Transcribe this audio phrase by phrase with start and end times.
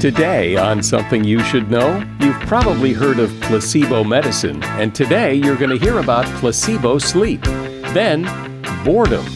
[0.00, 5.56] Today on Something You Should Know, you've probably heard of placebo medicine, and today you're
[5.58, 7.42] going to hear about placebo sleep.
[7.42, 8.22] Then,
[8.82, 9.26] boredom.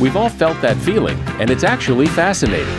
[0.00, 2.72] We've all felt that feeling, and it's actually fascinating.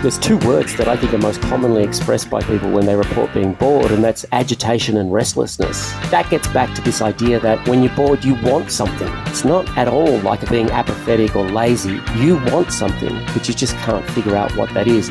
[0.00, 3.34] There's two words that I think are most commonly expressed by people when they report
[3.34, 5.92] being bored, and that's agitation and restlessness.
[6.10, 9.12] That gets back to this idea that when you're bored, you want something.
[9.26, 12.00] It's not at all like being apathetic or lazy.
[12.16, 15.10] You want something, but you just can't figure out what that is.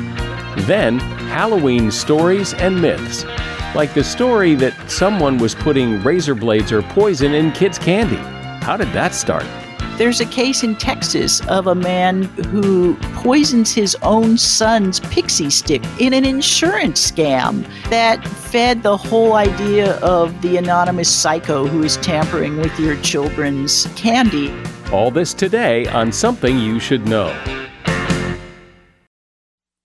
[0.62, 3.26] Then, Halloween stories and myths.
[3.76, 8.16] Like the story that someone was putting razor blades or poison in kids' candy.
[8.63, 9.46] How did that start?
[9.98, 15.82] There's a case in Texas of a man who poisons his own son's pixie stick
[15.99, 21.96] in an insurance scam that fed the whole idea of the anonymous psycho who is
[21.98, 24.54] tampering with your children's candy.
[24.91, 27.34] All this today on Something You Should Know.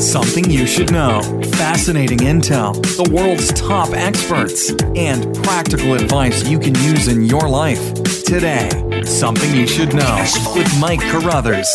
[0.00, 1.20] Something you should know.
[1.58, 7.92] Fascinating intel, the world's top experts, and practical advice you can use in your life.
[8.24, 8.70] Today,
[9.04, 10.24] Something You Should Know
[10.56, 11.68] with Mike Carruthers.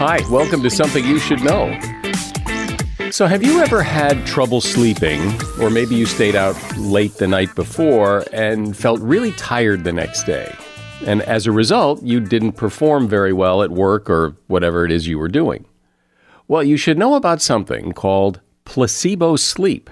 [0.00, 1.78] Hi, welcome to Something You Should Know.
[3.12, 7.54] So, have you ever had trouble sleeping, or maybe you stayed out late the night
[7.54, 10.52] before and felt really tired the next day?
[11.06, 15.06] And as a result, you didn't perform very well at work or whatever it is
[15.06, 15.66] you were doing.
[16.48, 19.90] Well, you should know about something called placebo sleep.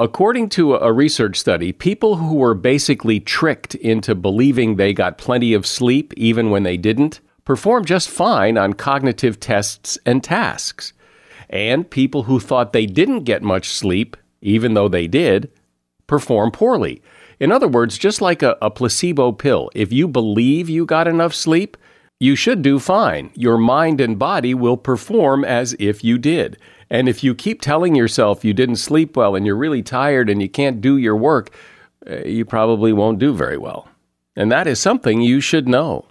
[0.00, 5.52] According to a research study, people who were basically tricked into believing they got plenty
[5.52, 10.92] of sleep even when they didn't performed just fine on cognitive tests and tasks.
[11.48, 15.50] And people who thought they didn't get much sleep, even though they did,
[16.06, 17.02] perform poorly.
[17.38, 21.34] In other words, just like a, a placebo pill, if you believe you got enough
[21.34, 21.76] sleep,
[22.20, 23.30] you should do fine.
[23.34, 26.58] Your mind and body will perform as if you did.
[26.90, 30.42] And if you keep telling yourself you didn't sleep well and you're really tired and
[30.42, 31.50] you can't do your work,
[32.08, 33.88] uh, you probably won't do very well.
[34.36, 36.06] And that is something you should know.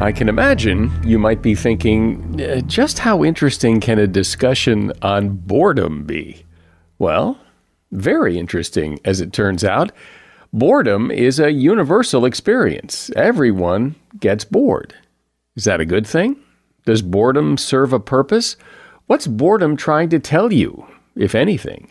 [0.00, 5.36] I can imagine you might be thinking, uh, just how interesting can a discussion on
[5.36, 6.44] boredom be?
[6.98, 7.38] Well,
[7.92, 9.92] very interesting, as it turns out.
[10.54, 13.10] Boredom is a universal experience.
[13.16, 14.94] Everyone gets bored.
[15.56, 16.36] Is that a good thing?
[16.84, 18.56] Does boredom serve a purpose?
[19.06, 21.90] What's boredom trying to tell you, if anything?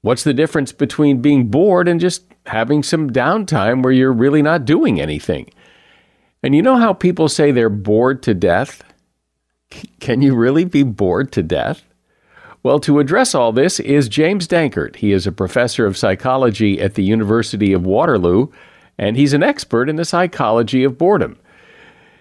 [0.00, 4.64] What's the difference between being bored and just having some downtime where you're really not
[4.64, 5.50] doing anything?
[6.42, 8.82] And you know how people say they're bored to death?
[10.00, 11.84] Can you really be bored to death?
[12.64, 14.96] Well, to address all this is James Danckert.
[14.96, 18.46] He is a professor of psychology at the University of Waterloo,
[18.96, 21.38] and he's an expert in the psychology of boredom.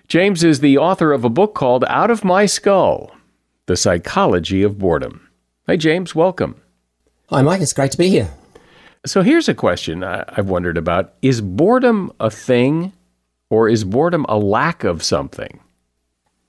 [0.10, 3.16] James is the author of a book called Out of My Skull
[3.68, 5.30] The Psychology of Boredom.
[5.66, 6.62] Hey, James, welcome.
[7.30, 7.62] Hi, Mike.
[7.62, 8.30] It's great to be here.
[9.06, 12.92] So here's a question I, I've wondered about Is boredom a thing,
[13.50, 15.62] or is boredom a lack of something?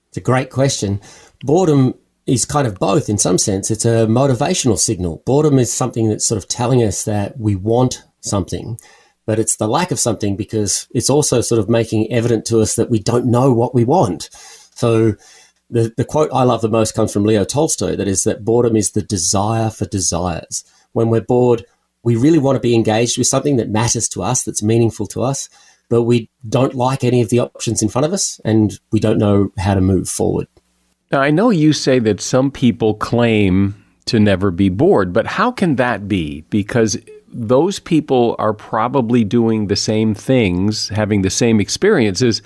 [0.09, 0.99] It's a great question.
[1.45, 1.93] Boredom
[2.25, 3.69] is kind of both in some sense.
[3.69, 5.21] It's a motivational signal.
[5.25, 8.79] Boredom is something that's sort of telling us that we want something,
[9.25, 12.75] but it's the lack of something because it's also sort of making evident to us
[12.75, 14.29] that we don't know what we want.
[14.73, 15.15] So
[15.69, 18.75] the, the quote I love the most comes from Leo Tolstoy that is that boredom
[18.75, 20.63] is the desire for desires.
[20.93, 21.65] When we're bored,
[22.03, 25.23] we really want to be engaged with something that matters to us, that's meaningful to
[25.23, 25.49] us,
[25.89, 29.17] but we don't like any of the options in front of us and we don't
[29.17, 30.47] know how to move forward.
[31.11, 33.75] Now, I know you say that some people claim
[34.05, 36.41] to never be bored, but how can that be?
[36.49, 36.97] Because
[37.27, 42.41] those people are probably doing the same things, having the same experiences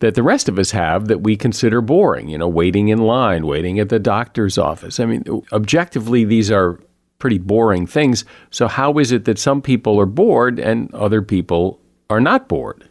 [0.00, 3.46] that the rest of us have that we consider boring, you know, waiting in line,
[3.46, 5.00] waiting at the doctor's office.
[5.00, 6.80] I mean, objectively, these are
[7.18, 8.24] pretty boring things.
[8.50, 11.80] So, how is it that some people are bored and other people
[12.10, 12.88] are not bored?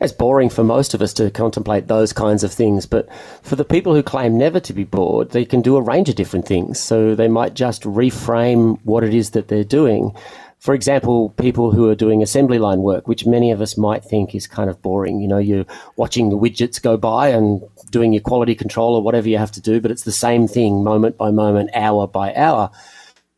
[0.00, 3.06] It's boring for most of us to contemplate those kinds of things, but
[3.42, 6.14] for the people who claim never to be bored, they can do a range of
[6.14, 6.80] different things.
[6.80, 10.14] So they might just reframe what it is that they're doing.
[10.58, 14.34] For example, people who are doing assembly line work, which many of us might think
[14.34, 15.20] is kind of boring.
[15.20, 15.66] You know, you're
[15.96, 19.60] watching the widgets go by and doing your quality control or whatever you have to
[19.60, 22.70] do, but it's the same thing moment by moment, hour by hour.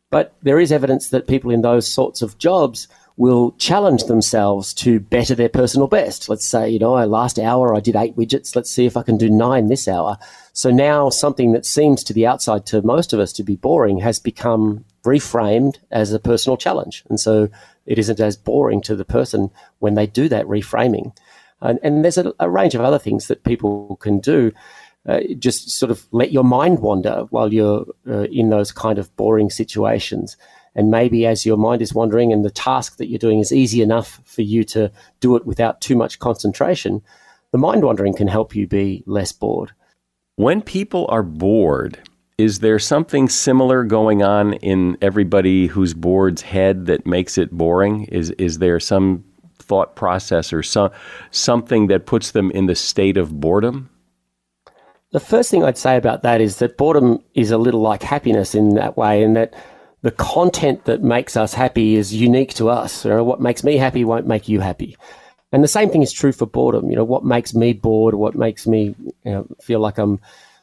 [0.09, 4.99] But there is evidence that people in those sorts of jobs will challenge themselves to
[4.99, 6.29] better their personal best.
[6.29, 8.55] Let's say, you know, last hour I did eight widgets.
[8.55, 10.17] Let's see if I can do nine this hour.
[10.53, 13.99] So now something that seems to the outside to most of us to be boring
[13.99, 17.03] has become reframed as a personal challenge.
[17.09, 17.49] And so
[17.85, 21.15] it isn't as boring to the person when they do that reframing.
[21.61, 24.51] And, and there's a, a range of other things that people can do
[25.05, 29.13] uh, just sort of let your mind wander while you're uh, in those kind of
[29.17, 30.37] boring situations.
[30.75, 33.81] And maybe as your mind is wandering and the task that you're doing is easy
[33.81, 37.01] enough for you to do it without too much concentration,
[37.51, 39.71] the mind wandering can help you be less bored.
[40.35, 41.99] When people are bored,
[42.39, 48.05] is there something similar going on in everybody who's bored's head that makes it boring?
[48.05, 49.23] Is is there some
[49.59, 50.89] thought process or some
[51.29, 53.89] something that puts them in the state of boredom?
[55.11, 58.55] The first thing I'd say about that is that boredom is a little like happiness
[58.55, 59.53] in that way, in that
[60.03, 63.05] the content that makes us happy is unique to us.
[63.05, 64.97] You know, what makes me happy won't make you happy.
[65.53, 66.89] And the same thing is true for boredom.
[66.89, 70.19] You know, what makes me bored, what makes me you know, feel like I'm,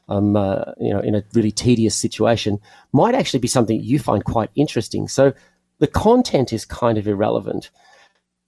[0.09, 2.61] I'm uh, you know, in a really tedious situation
[2.93, 5.09] might actually be something you find quite interesting.
[5.09, 5.33] So
[5.79, 7.71] the content is kind of irrelevant.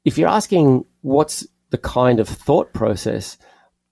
[0.04, 3.38] If you're asking what's the kind of thought process,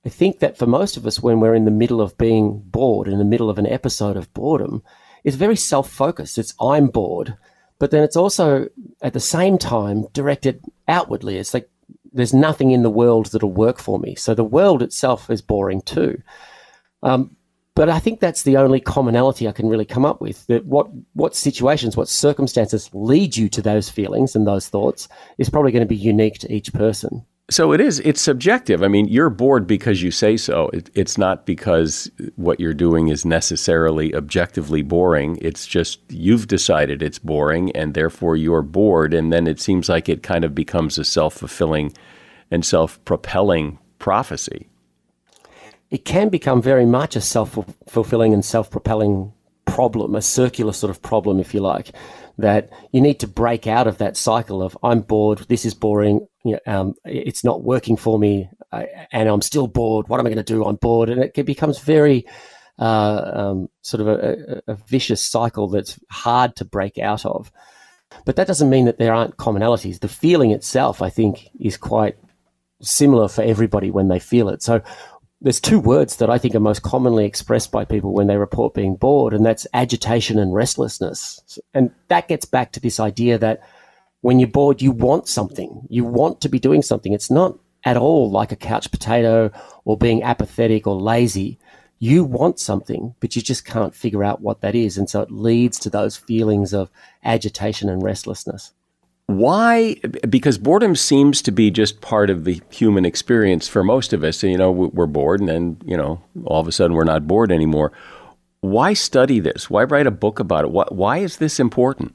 [0.04, 3.08] I think that for most of us, when we're in the middle of being bored,
[3.08, 4.82] in the middle of an episode of boredom,
[5.24, 6.38] it's very self focused.
[6.38, 7.36] It's I'm bored,
[7.78, 8.68] but then it's also
[9.02, 11.38] at the same time directed outwardly.
[11.38, 11.68] It's like
[12.12, 14.14] there's nothing in the world that'll work for me.
[14.14, 16.20] So the world itself is boring too.
[17.02, 17.36] Um,
[17.74, 20.46] but I think that's the only commonality I can really come up with.
[20.48, 25.08] That what what situations, what circumstances lead you to those feelings and those thoughts
[25.38, 27.24] is probably going to be unique to each person.
[27.50, 27.98] So it is.
[28.00, 28.80] It's subjective.
[28.84, 30.68] I mean, you're bored because you say so.
[30.68, 35.36] It, it's not because what you're doing is necessarily objectively boring.
[35.42, 39.12] It's just you've decided it's boring, and therefore you're bored.
[39.12, 41.92] And then it seems like it kind of becomes a self fulfilling
[42.52, 44.68] and self propelling prophecy.
[45.90, 47.58] It can become very much a self
[47.88, 49.32] fulfilling and self propelling
[49.64, 51.92] problem, a circular sort of problem, if you like
[52.38, 56.26] that you need to break out of that cycle of I'm bored, this is boring,
[56.44, 60.08] you know, um, it's not working for me, uh, and I'm still bored.
[60.08, 60.64] What am I going to do?
[60.64, 62.26] I'm bored, and it, becomes very
[62.78, 67.52] uh, um, sort of a, a, vicious cycle that's hard to break out of.
[68.24, 70.00] But that doesn't mean that there aren't commonalities.
[70.00, 72.16] The feeling itself, I think, is quite
[72.80, 74.62] similar for everybody when they feel it.
[74.62, 74.80] So
[75.42, 78.74] there's two words that I think are most commonly expressed by people when they report
[78.74, 81.58] being bored, and that's agitation and restlessness.
[81.74, 83.62] And that gets back to this idea that
[84.20, 85.86] when you're bored, you want something.
[85.88, 87.12] You want to be doing something.
[87.12, 89.50] It's not at all like a couch potato
[89.84, 91.58] or being apathetic or lazy.
[91.98, 94.96] You want something, but you just can't figure out what that is.
[94.96, 96.90] And so it leads to those feelings of
[97.24, 98.72] agitation and restlessness.
[99.26, 99.94] Why?
[100.28, 104.42] Because boredom seems to be just part of the human experience for most of us.
[104.42, 107.52] You know, we're bored, and then you know, all of a sudden, we're not bored
[107.52, 107.92] anymore.
[108.60, 109.70] Why study this?
[109.70, 110.70] Why write a book about it?
[110.72, 112.12] Why, why is this important?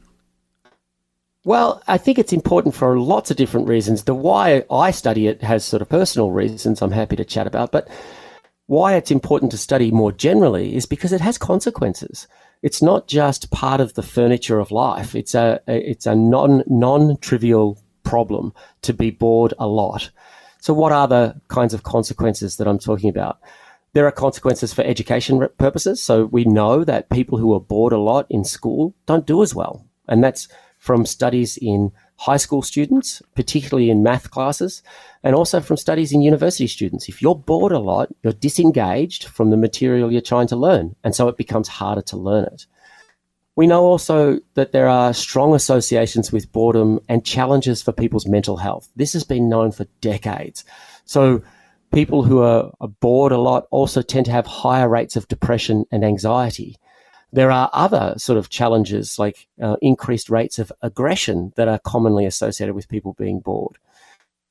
[1.46, 4.04] Well, I think it's important for lots of different reasons.
[4.04, 7.72] The why I study it has sort of personal reasons I'm happy to chat about,
[7.72, 7.88] but
[8.66, 12.28] why it's important to study more generally is because it has consequences.
[12.66, 15.14] it's not just part of the furniture of life.
[15.14, 20.10] It's a, it's a non, non-trivial problem to be bored a lot.
[20.62, 23.40] So what are the kinds of consequences that I'm talking about?
[23.94, 26.02] There are consequences for education purposes.
[26.02, 29.54] So we know that people who are bored a lot in school don't do as
[29.54, 29.86] well.
[30.08, 30.48] And that's
[30.86, 34.84] from studies in high school students, particularly in math classes,
[35.24, 37.10] and also from studies in university students.
[37.10, 40.96] If you're bored a lot, you're disengaged from the material you're trying to learn.
[41.04, 42.68] And so it becomes harder to learn it.
[43.56, 48.58] We know also that there are strong associations with boredom and challenges for people's mental
[48.58, 48.88] health.
[48.96, 50.66] This has been known for decades.
[51.06, 51.42] So
[51.92, 56.06] people who are, bored a lot also tend to have higher rates of depression and
[56.06, 56.76] anxiety.
[57.32, 62.26] There are other sort of challenges like uh, increased rates of aggression that are commonly
[62.26, 63.78] associated with people being bored.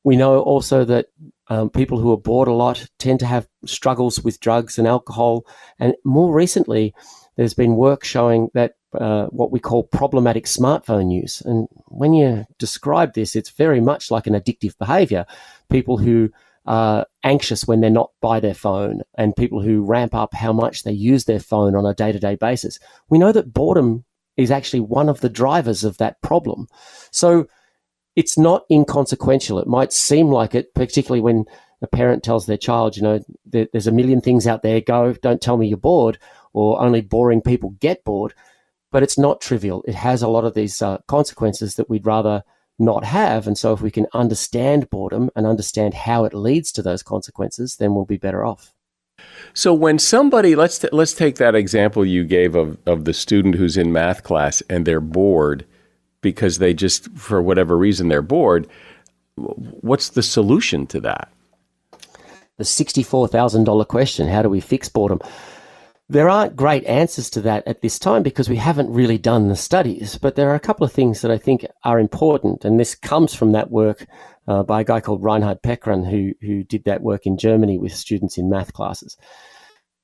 [0.04, 1.06] We know also that
[1.48, 5.46] um, people who are bored a lot tend to have struggles with drugs and alcohol.
[5.78, 6.94] And more recently,
[7.36, 11.40] there's been work showing that uh, what we call problematic smartphone use.
[11.40, 15.26] And when you describe this, it's very much like an addictive behavior.
[15.70, 16.30] People who
[16.66, 20.82] uh, anxious when they're not by their phone and people who ramp up how much
[20.82, 22.78] they use their phone on a day to day basis.
[23.08, 24.04] We know that boredom
[24.36, 26.66] is actually one of the drivers of that problem.
[27.10, 27.46] So
[28.16, 29.58] it's not inconsequential.
[29.58, 31.44] It might seem like it, particularly when
[31.82, 35.12] a parent tells their child, you know, there, there's a million things out there, go,
[35.12, 36.18] don't tell me you're bored,
[36.52, 38.34] or only boring people get bored.
[38.90, 39.84] But it's not trivial.
[39.86, 42.44] It has a lot of these uh, consequences that we'd rather
[42.78, 43.46] not have.
[43.46, 47.76] And so if we can understand boredom and understand how it leads to those consequences,
[47.76, 48.72] then we'll be better off.
[49.54, 53.54] So when somebody let's t- let's take that example you gave of of the student
[53.54, 55.64] who's in math class and they're bored
[56.20, 58.66] because they just for whatever reason they're bored,
[59.36, 61.30] what's the solution to that?
[62.56, 65.20] The $64,000 question, how do we fix boredom?
[66.08, 69.56] There aren't great answers to that at this time because we haven't really done the
[69.56, 72.94] studies, but there are a couple of things that I think are important, and this
[72.94, 74.06] comes from that work
[74.46, 77.94] uh, by a guy called Reinhard Pekrun, who, who did that work in Germany with
[77.94, 79.16] students in math classes.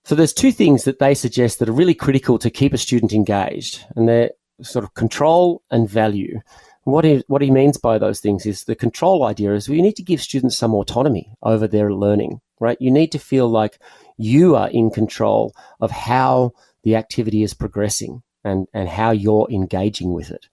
[0.05, 3.13] So there's two things that they suggest that are really critical to keep a student
[3.13, 4.31] engaged, and they're
[4.63, 6.41] sort of control and value.
[6.85, 9.97] What he, what he means by those things is the control idea is we need
[9.97, 12.81] to give students some autonomy over their learning, right?
[12.81, 13.79] You need to feel like
[14.17, 16.53] you are in control of how
[16.85, 20.49] the activity is progressing and, and how you're engaging with it.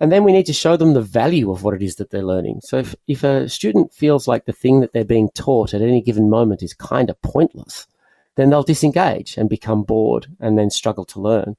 [0.00, 2.22] And then we need to show them the value of what it is that they're
[2.22, 2.60] learning.
[2.62, 6.00] So if, if a student feels like the thing that they're being taught at any
[6.00, 7.86] given moment is kind of pointless,
[8.36, 11.56] then they'll disengage and become bored and then struggle to learn.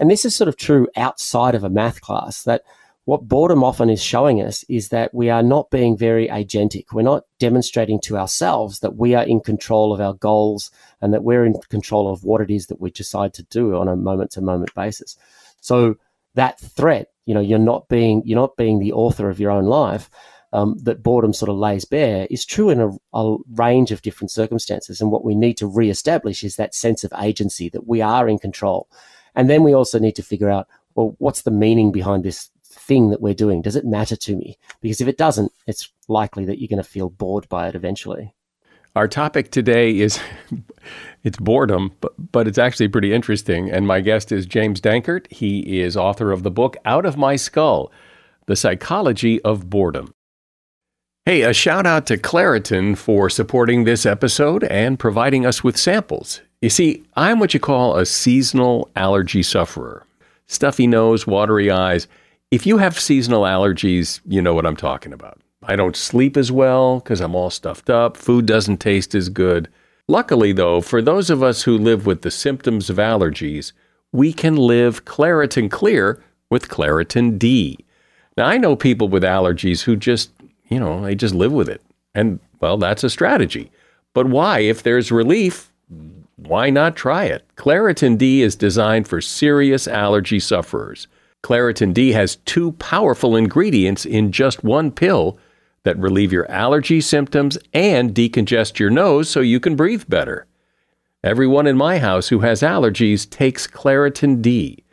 [0.00, 2.62] And this is sort of true outside of a math class that
[3.06, 6.86] what boredom often is showing us is that we are not being very agentic.
[6.92, 10.70] We're not demonstrating to ourselves that we are in control of our goals
[11.02, 13.88] and that we're in control of what it is that we decide to do on
[13.88, 15.18] a moment to moment basis.
[15.60, 15.96] So
[16.34, 19.66] that threat, you know, you're not being, you're not being the author of your own
[19.66, 20.08] life.
[20.54, 24.30] Um, that boredom sort of lays bare is true in a, a range of different
[24.30, 25.00] circumstances.
[25.00, 28.38] And what we need to reestablish is that sense of agency that we are in
[28.38, 28.88] control.
[29.34, 32.50] And then we also need to figure out, well, what's the meaning behind this
[32.86, 33.62] thing that we're doing?
[33.62, 34.58] Does it matter to me?
[34.80, 38.34] Because if it doesn't, it's likely that you're going to feel bored by it eventually.
[38.96, 40.20] Our topic today is
[41.24, 43.70] it's boredom, but, but it's actually pretty interesting.
[43.70, 45.30] And my guest is James Danckert.
[45.32, 47.90] He is author of the book Out of My Skull
[48.46, 50.14] The Psychology of Boredom.
[51.26, 56.42] Hey, a shout out to Claritin for supporting this episode and providing us with samples.
[56.60, 60.06] You see, I'm what you call a seasonal allergy sufferer.
[60.46, 62.06] Stuffy nose, watery eyes.
[62.54, 65.40] If you have seasonal allergies, you know what I'm talking about.
[65.64, 68.16] I don't sleep as well because I'm all stuffed up.
[68.16, 69.68] Food doesn't taste as good.
[70.06, 73.72] Luckily, though, for those of us who live with the symptoms of allergies,
[74.12, 77.76] we can live Claritin Clear with Claritin D.
[78.36, 80.30] Now, I know people with allergies who just,
[80.68, 81.82] you know, they just live with it.
[82.14, 83.72] And, well, that's a strategy.
[84.12, 84.60] But why?
[84.60, 85.72] If there's relief,
[86.36, 87.44] why not try it?
[87.56, 91.08] Claritin D is designed for serious allergy sufferers.
[91.44, 95.38] Claritin D has two powerful ingredients in just one pill
[95.82, 100.46] that relieve your allergy symptoms and decongest your nose so you can breathe better.
[101.22, 104.84] Everyone in my house who has allergies takes Claritin D.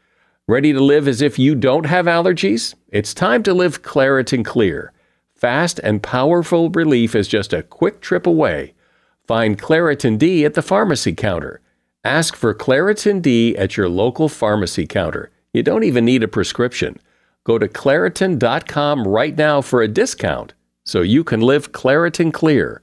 [0.45, 2.75] Ready to live as if you don't have allergies?
[2.89, 4.91] It's time to live Claritin Clear.
[5.33, 8.73] Fast and powerful relief is just a quick trip away.
[9.25, 11.61] Find Claritin D at the pharmacy counter.
[12.03, 15.31] Ask for Claritin D at your local pharmacy counter.
[15.53, 16.97] You don't even need a prescription.
[17.43, 20.53] Go to Claritin.com right now for a discount
[20.85, 22.81] so you can live Claritin clear.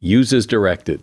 [0.00, 1.02] Use as directed.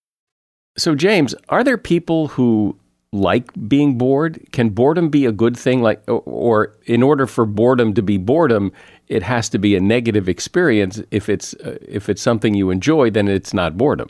[0.77, 2.77] So, James, are there people who
[3.11, 4.45] like being bored?
[4.51, 5.81] Can boredom be a good thing?
[5.81, 8.71] Like, or in order for boredom to be boredom,
[9.07, 11.01] it has to be a negative experience.
[11.11, 14.09] If it's uh, if it's something you enjoy, then it's not boredom.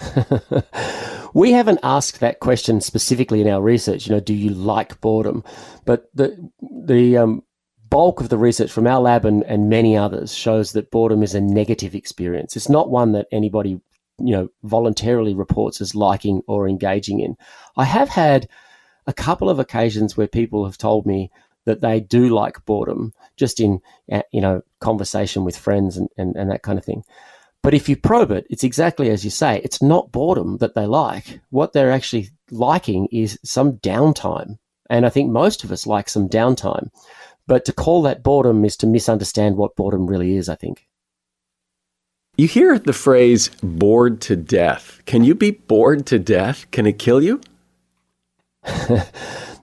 [1.34, 4.06] we haven't asked that question specifically in our research.
[4.06, 5.44] You know, do you like boredom?
[5.86, 7.42] But the the um,
[7.88, 11.34] bulk of the research from our lab and, and many others shows that boredom is
[11.34, 12.56] a negative experience.
[12.56, 13.80] It's not one that anybody
[14.22, 17.36] you know voluntarily reports as liking or engaging in.
[17.76, 18.48] I have had
[19.06, 21.30] a couple of occasions where people have told me
[21.64, 26.36] that they do like boredom, just in uh, you know conversation with friends and, and,
[26.36, 27.04] and that kind of thing.
[27.62, 29.60] But if you probe it, it's exactly as you say.
[29.62, 31.40] It's not boredom that they like.
[31.50, 34.58] What they're actually liking is some downtime.
[34.90, 36.90] And I think most of us like some downtime.
[37.46, 40.86] But to call that boredom is to misunderstand what boredom really is, I think.
[42.38, 45.02] You hear the phrase bored to death.
[45.04, 46.64] Can you be bored to death?
[46.70, 47.42] Can it kill you?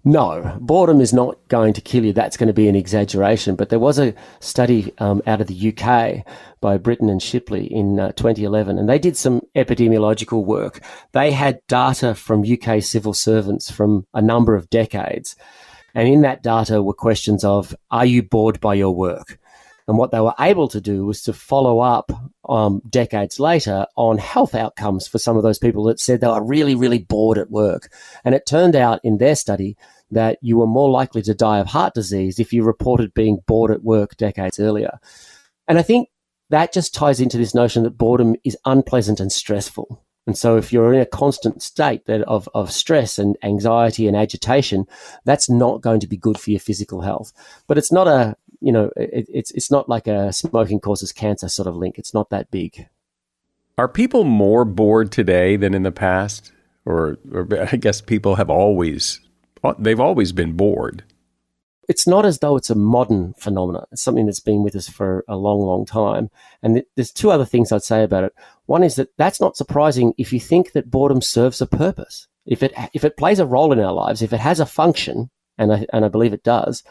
[0.06, 2.14] no, boredom is not going to kill you.
[2.14, 3.56] That's going to be an exaggeration.
[3.56, 6.24] But there was a study um, out of the UK
[6.62, 10.80] by Britton and Shipley in uh, 2011, and they did some epidemiological work.
[11.14, 15.36] They had data from UK civil servants from a number of decades.
[15.96, 19.40] And in that data were questions of, are you bored by your work?
[19.90, 22.12] And what they were able to do was to follow up
[22.48, 26.44] um, decades later on health outcomes for some of those people that said they were
[26.44, 27.92] really, really bored at work.
[28.24, 29.78] And it turned out in their study
[30.12, 33.72] that you were more likely to die of heart disease if you reported being bored
[33.72, 35.00] at work decades earlier.
[35.68, 36.10] And I think
[36.52, 40.04] that just ties into this notion that boredom is unpleasant and stressful.
[40.28, 44.86] And so if you're in a constant state of, of stress and anxiety and agitation,
[45.26, 47.34] that's not going to be good for your physical health.
[47.66, 51.50] But it's not a, you know, it, it's it's not like a smoking causes cancer
[51.50, 51.98] sort of link.
[51.98, 52.88] It's not that big.
[53.78, 56.52] Are people more bored today than in the past,
[56.86, 59.22] or, or I guess people have always
[59.78, 61.04] they've always been bored?
[61.88, 63.86] It's not as though it's a modern phenomenon.
[63.92, 66.30] It's something that's been with us for a long, long time.
[66.62, 68.34] And th- there's two other things I'd say about it.
[68.68, 72.28] One is that that's not surprising if you think that boredom serves a purpose.
[72.46, 75.30] If it if it plays a role in our lives, if it has a function,
[75.58, 76.84] and I, and I believe it does,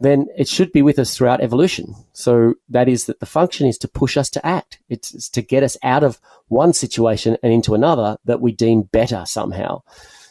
[0.00, 1.94] then it should be with us throughout evolution.
[2.12, 4.78] So that is that the function is to push us to act.
[4.88, 8.82] It's, it's to get us out of one situation and into another that we deem
[8.82, 9.82] better somehow.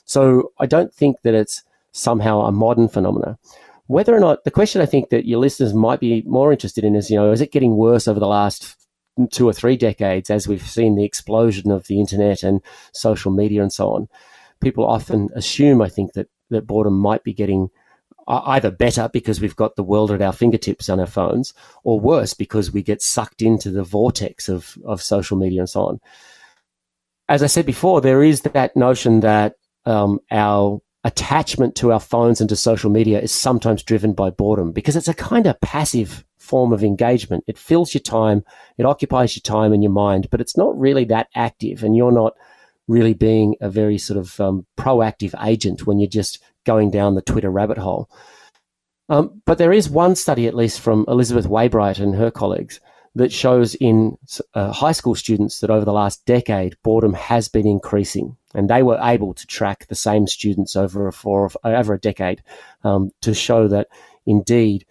[0.06, 3.38] So I don't think that it's somehow a modern phenomenon.
[3.88, 6.96] Whether or not the question I think that your listeners might be more interested in
[6.96, 8.76] is, you know, is it getting worse over the last
[9.32, 12.62] two or three decades as we've seen the explosion of the internet and
[12.94, 14.08] social media and so on?
[14.60, 17.70] People often assume, I think, that, that boredom might be getting
[18.28, 22.34] either better because we've got the world at our fingertips on our phones, or worse
[22.34, 26.00] because we get sucked into the vortex of, of social media and so on.
[27.28, 32.42] As I said before, there is that notion that um, our attachment to our phones
[32.42, 36.26] and to social media is sometimes driven by boredom because it's a kind of passive
[36.38, 37.44] form of engagement.
[37.48, 38.44] It fills your time,
[38.78, 42.12] it occupies your time and your mind, but it's not really that active, and you're
[42.12, 42.34] not
[42.88, 47.22] really being a very sort of um, proactive agent when you're just going down the
[47.22, 48.10] Twitter rabbit hole.
[49.08, 52.80] Um, but there is one study, at least from Elizabeth Weybright and her colleagues,
[53.14, 54.18] that shows in
[54.54, 58.36] uh, high school students that over the last decade, boredom has been increasing.
[58.54, 62.44] And they were able to track the same students over a, four, over a decade
[62.84, 63.88] um, to show that
[64.26, 64.86] indeed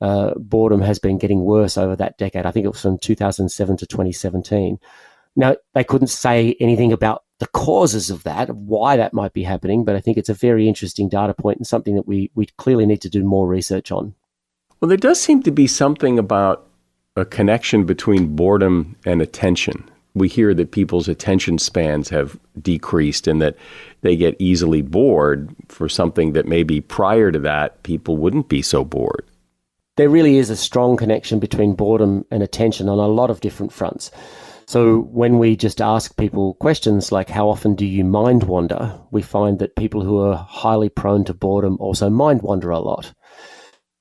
[0.00, 2.46] uh, boredom has been getting worse over that decade.
[2.46, 4.78] I think it was from 2007 to 2017.
[5.36, 9.42] Now, they couldn't say anything about the causes of that, of why that might be
[9.42, 12.46] happening, but I think it's a very interesting data point and something that we, we
[12.58, 14.14] clearly need to do more research on.
[14.80, 16.66] Well, there does seem to be something about
[17.16, 19.88] a connection between boredom and attention.
[20.14, 23.56] We hear that people's attention spans have decreased and that
[24.02, 28.84] they get easily bored for something that maybe prior to that people wouldn't be so
[28.84, 29.24] bored.
[29.96, 33.72] There really is a strong connection between boredom and attention on a lot of different
[33.72, 34.10] fronts.
[34.66, 39.22] So when we just ask people questions like how often do you mind wander, we
[39.22, 43.12] find that people who are highly prone to boredom also mind wander a lot.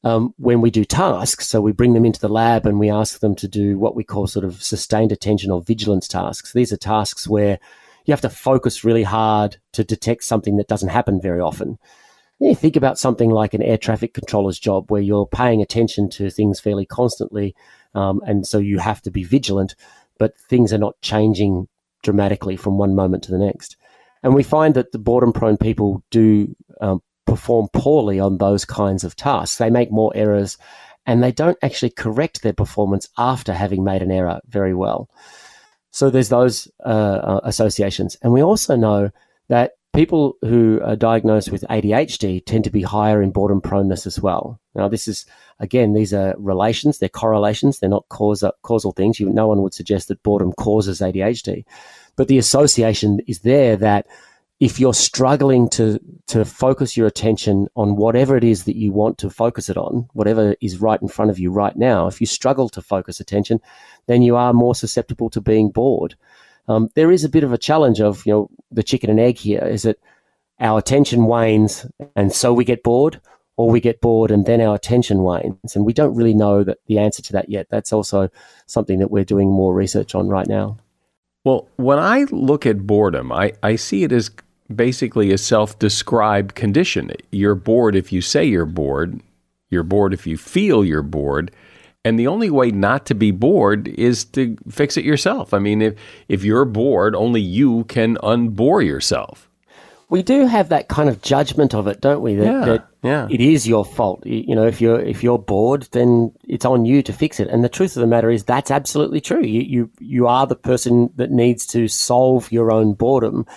[0.06, 3.20] Um, when we do tasks, so we bring them into the lab and we ask
[3.20, 6.52] them to do what we call sort of sustained attention or vigilance tasks.
[6.52, 7.60] These are tasks where
[8.06, 11.78] you have to focus really hard to detect something that doesn't happen very often.
[12.40, 16.30] You think about something like an air traffic controller's job where you're paying attention to
[16.30, 17.56] things fairly constantly,
[17.96, 19.76] um, and so you have to be vigilant,
[20.20, 21.68] but things are not changing
[22.04, 23.78] dramatically from one moment to the next.
[24.22, 29.04] And we find that the boredom prone people do um, perform poorly on those kinds
[29.04, 29.58] of tasks.
[29.58, 30.58] They make more errors
[31.06, 35.10] and they don't actually correct their performance after having made an error very well.
[35.92, 38.18] So there's those uh, uh associations.
[38.22, 39.12] And we also know
[39.50, 44.20] that people who are diagnosed with ADHD tend to be higher in boredom proneness as
[44.20, 44.60] well.
[44.76, 45.26] Now, this is,
[45.60, 49.20] again, these are relations, they're correlations, they're not cause, causal things.
[49.20, 51.64] You, no one would suggest that boredom causes ADHD.
[52.16, 54.08] But the association is there that
[54.60, 59.18] if you're struggling to, to focus your attention on whatever it is that you want
[59.20, 62.28] to focus it on, whatever is right in front of you right now, if you
[62.28, 63.60] struggle to focus attention,
[64.08, 66.16] then you are more susceptible to being bored
[66.68, 69.38] um, there is a bit of a challenge of you know the chicken and egg
[69.38, 69.64] here.
[69.64, 70.00] Is it
[70.60, 73.20] our attention wanes and so we get bored,
[73.58, 76.80] or we get bored and then our attention wanes, and we don't really know that
[76.88, 77.68] the answer to that yet.
[77.70, 78.30] That's also
[78.66, 80.78] something that we're doing more research on right now.
[81.44, 84.32] Well, when I look at boredom, I, I see it as
[84.74, 87.12] basically a self described condition.
[87.32, 89.20] You're bored if you say you're bored,
[89.70, 91.52] you're bored if you feel you're bored,
[92.06, 95.54] and the only way not to be bored is to fix it yourself.
[95.54, 95.96] I mean, if,
[96.28, 99.50] if you're bored, only you can unbore yourself.
[100.10, 102.36] We do have that kind of judgment of it, don't we?
[102.36, 103.28] That, yeah, that yeah.
[103.32, 104.24] it is your fault.
[104.26, 107.48] You know, if you're if you're bored, then it's on you to fix it.
[107.48, 109.42] And the truth of the matter is, that's absolutely true.
[109.42, 113.48] You you you are the person that needs to solve your own boredom.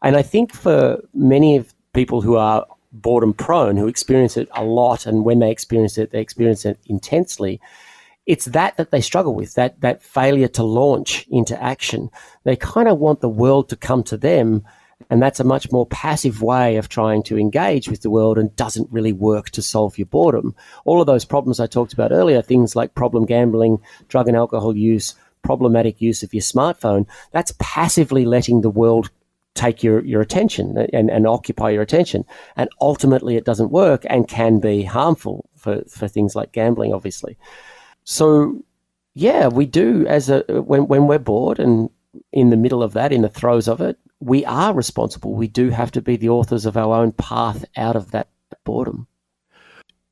[0.00, 4.62] And I think for many of people who are boredom prone, who experience it a
[4.62, 7.60] lot, and when they experience it, they experience it intensely
[8.26, 12.10] it's that that they struggle with that that failure to launch into action
[12.44, 14.64] they kind of want the world to come to them
[15.10, 18.56] and that's a much more passive way of trying to engage with the world and
[18.56, 22.42] doesn't really work to solve your boredom all of those problems i talked about earlier
[22.42, 28.24] things like problem gambling drug and alcohol use problematic use of your smartphone that's passively
[28.24, 29.10] letting the world
[29.56, 32.24] take your, your attention uh, and, and occupy your attention.
[32.56, 37.36] And ultimately, it doesn't work and can be harmful for, for things like gambling, obviously.
[38.06, 38.62] So,
[39.14, 41.90] yeah, we do as a when when we're bored and
[42.32, 45.34] in the middle of that, in the throes of it, we are responsible.
[45.34, 48.28] We do have to be the authors of our own path out of that
[48.64, 49.08] boredom.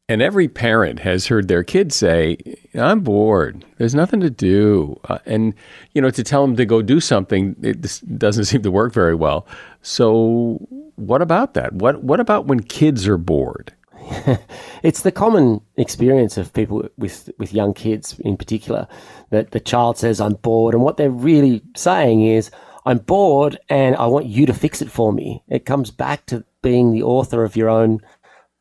[0.07, 2.37] And every parent has heard their kids say,
[2.74, 3.64] I'm bored.
[3.78, 5.00] There's nothing to do.
[5.09, 5.54] Uh, and,
[5.94, 9.14] you know, to tell them to go do something, it doesn't seem to work very
[9.14, 9.46] well.
[9.80, 10.59] So,
[10.96, 11.72] what about that?
[11.72, 13.72] What, what about when kids are bored?
[14.82, 18.86] it's the common experience of people with, with young kids in particular
[19.30, 20.74] that the child says, I'm bored.
[20.74, 22.50] And what they're really saying is,
[22.86, 25.42] I'm bored and I want you to fix it for me.
[25.48, 28.00] It comes back to being the author of your own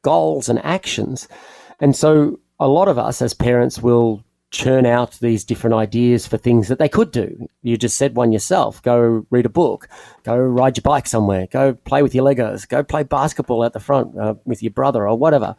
[0.01, 1.27] goals and actions.
[1.79, 4.23] And so a lot of us as parents will
[4.53, 7.49] churn out these different ideas for things that they could do.
[7.63, 8.81] You just said one yourself.
[8.83, 9.89] Go read a book.
[10.23, 11.47] Go ride your bike somewhere.
[11.47, 12.69] Go play with your Legos.
[12.69, 15.55] Go play basketball at the front uh, with your brother or whatever.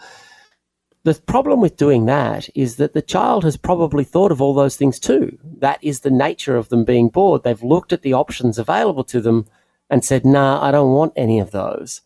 [1.03, 4.77] The problem with doing that is that the child has probably thought of all those
[4.77, 5.39] things too.
[5.59, 7.43] That is the nature of them being bored.
[7.43, 9.47] They've looked at the options available to them
[9.91, 12.01] and said, nah, I don't want any of those.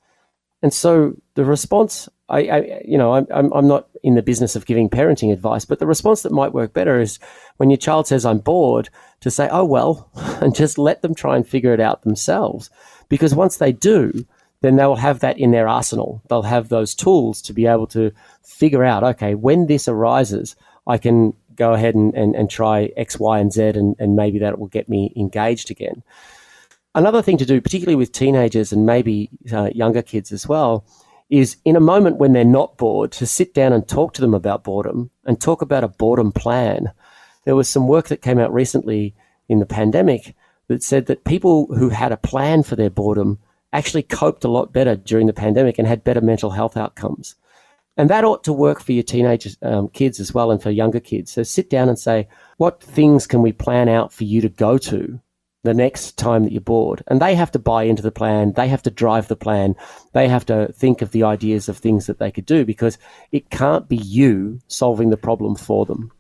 [0.63, 4.67] And so the response I, I, you know, I'm, I'm not in the business of
[4.67, 7.19] giving parenting advice, but the response that might work better is
[7.57, 11.37] when your child says, I'm bored, to say, oh, well, and just let them try
[11.37, 12.71] and figure it out themselves.
[13.09, 14.27] Because once they do,
[14.61, 16.23] then they'll have that in their arsenal.
[16.29, 18.13] They'll have those tools to be able to
[18.43, 23.19] figure out, okay, when this arises, I can go ahead and, and, and try X,
[23.19, 26.03] Y, and Z, and, and maybe that will get me engaged again.
[26.95, 30.85] Another thing to do, particularly with teenagers and maybe uh, younger kids as well,
[31.31, 34.35] is in a moment when they're not bored to sit down and talk to them
[34.35, 36.91] about boredom and talk about a boredom plan.
[37.45, 39.15] There was some work that came out recently
[39.49, 40.35] in the pandemic
[40.69, 43.39] that said that people who had a plan for their boredom
[43.73, 47.35] actually coped a lot better during the pandemic and had better mental health outcomes.
[47.97, 51.01] And that ought to work for your teenage um, kids as well and for younger
[51.01, 51.33] kids.
[51.33, 54.79] So sit down and say, what things can we plan out for you to go
[54.79, 55.21] to
[55.65, 57.03] the next time that you're bored.
[57.09, 58.53] And they have to buy into the plan.
[58.53, 59.75] They have to drive the plan.
[60.13, 62.99] They have to think of the ideas of things that they could do because
[63.33, 66.13] it can't be you solving the problem for them.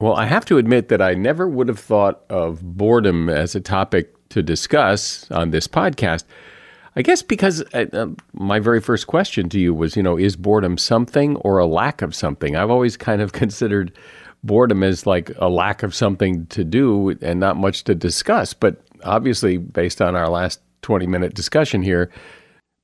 [0.00, 3.60] Well, I have to admit that I never would have thought of boredom as a
[3.60, 6.24] topic to discuss on this podcast.
[6.96, 10.36] I guess because uh, uh my very first question to you was, you know, is
[10.36, 12.54] boredom something or a lack of something?
[12.54, 13.96] I've always kind of considered
[14.44, 18.54] boredom is like a lack of something to do and not much to discuss.
[18.54, 22.10] But obviously, based on our last 20 minute discussion here,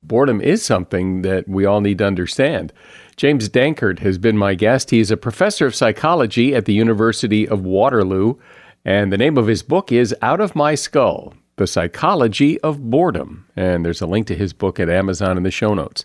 [0.03, 2.73] boredom is something that we all need to understand.
[3.15, 4.89] James Danckert has been my guest.
[4.89, 8.35] He is a professor of psychology at the University of Waterloo,
[8.83, 13.45] and the name of his book is Out of My Skull The Psychology of Boredom.
[13.55, 16.03] And there's a link to his book at Amazon in the show notes.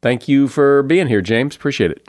[0.00, 1.56] Thank you for being here, James.
[1.56, 2.08] Appreciate it.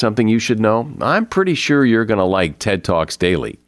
[0.00, 0.92] something you should know?
[1.00, 3.58] I'm pretty sure you're going to like TED Talks Daily.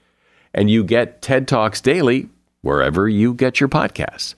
[0.52, 2.28] And you get TED Talks Daily
[2.62, 4.34] wherever you get your podcasts.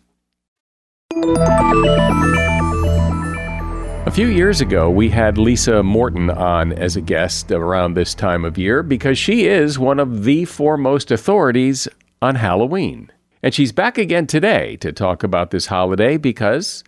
[4.05, 8.45] A few years ago, we had Lisa Morton on as a guest around this time
[8.45, 11.89] of year because she is one of the foremost authorities
[12.21, 13.11] on Halloween.
[13.43, 16.85] And she's back again today to talk about this holiday because,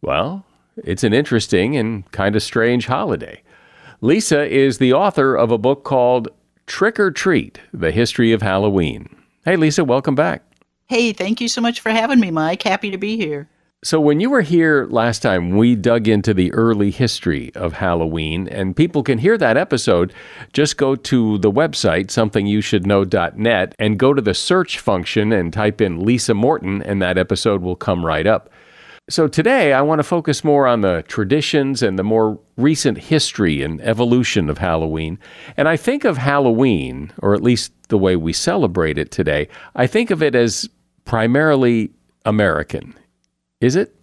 [0.00, 3.42] well, it's an interesting and kind of strange holiday.
[4.04, 6.26] Lisa is the author of a book called
[6.66, 9.08] Trick or Treat The History of Halloween.
[9.44, 10.42] Hey, Lisa, welcome back.
[10.88, 12.64] Hey, thank you so much for having me, Mike.
[12.64, 13.48] Happy to be here.
[13.84, 18.48] So, when you were here last time, we dug into the early history of Halloween,
[18.48, 20.12] and people can hear that episode.
[20.52, 26.04] Just go to the website, somethingyoushouldknow.net, and go to the search function and type in
[26.04, 28.50] Lisa Morton, and that episode will come right up.
[29.10, 33.60] So today I want to focus more on the traditions and the more recent history
[33.60, 35.18] and evolution of Halloween.
[35.56, 39.88] And I think of Halloween, or at least the way we celebrate it today, I
[39.88, 40.68] think of it as
[41.04, 41.90] primarily
[42.24, 42.94] American.
[43.60, 43.94] Is it?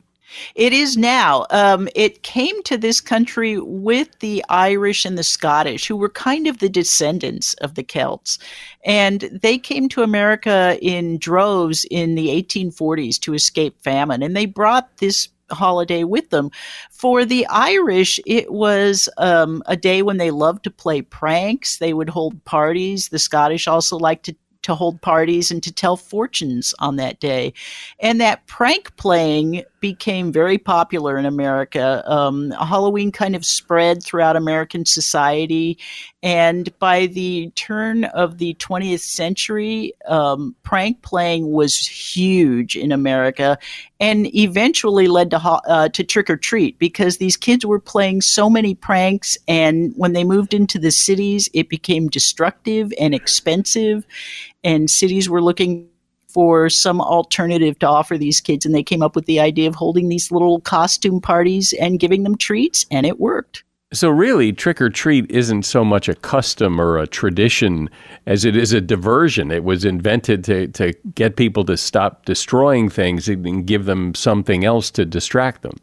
[0.56, 1.46] It is now.
[1.50, 6.48] Um, it came to this country with the Irish and the Scottish, who were kind
[6.48, 8.40] of the descendants of the Celts.
[8.86, 14.24] And they came to America in droves in the 1840s to escape famine.
[14.24, 16.52] And they brought this holiday with them.
[16.92, 21.78] For the Irish, it was um, a day when they loved to play pranks.
[21.78, 23.10] They would hold parties.
[23.10, 27.54] The Scottish also liked to to hold parties and to tell fortunes on that day.
[28.00, 32.04] And that prank playing became very popular in America.
[32.10, 35.78] Um, Halloween kind of spread throughout American society.
[36.22, 43.58] And by the turn of the 20th century, um, prank playing was huge in America
[44.00, 48.50] and eventually led to, uh, to trick or treat because these kids were playing so
[48.50, 49.38] many pranks.
[49.48, 54.06] And when they moved into the cities, it became destructive and expensive.
[54.64, 55.90] And cities were looking
[56.30, 58.66] for some alternative to offer these kids.
[58.66, 62.24] And they came up with the idea of holding these little costume parties and giving
[62.24, 63.64] them treats, and it worked.
[63.92, 67.90] So, really, trick or treat isn't so much a custom or a tradition
[68.28, 69.50] as it is a diversion.
[69.50, 74.64] It was invented to, to get people to stop destroying things and give them something
[74.64, 75.78] else to distract them.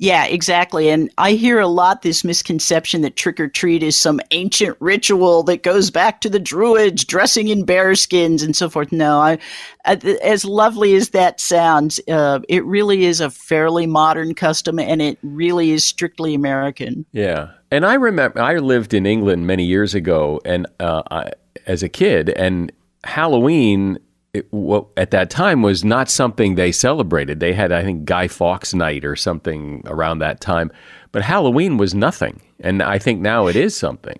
[0.00, 0.88] Yeah, exactly.
[0.88, 5.42] And I hear a lot this misconception that trick or treat is some ancient ritual
[5.42, 8.92] that goes back to the Druids dressing in bear skins and so forth.
[8.92, 9.38] No, I,
[9.84, 15.18] as lovely as that sounds, uh, it really is a fairly modern custom and it
[15.22, 17.04] really is strictly American.
[17.12, 17.50] Yeah.
[17.70, 21.32] And I remember I lived in England many years ago and uh, I,
[21.66, 22.72] as a kid, and
[23.04, 23.98] Halloween
[24.32, 27.40] it, well, at that time was not something they celebrated.
[27.40, 30.70] They had, I think, Guy Fawkes Night or something around that time,
[31.12, 34.18] but Halloween was nothing, and I think now it is something.